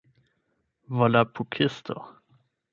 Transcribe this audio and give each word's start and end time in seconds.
volapukisto 0.95 1.95